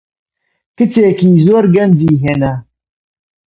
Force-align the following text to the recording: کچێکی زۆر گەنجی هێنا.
کچێکی 0.77 1.29
زۆر 1.45 1.65
گەنجی 1.75 2.13
هێنا. 2.23 2.53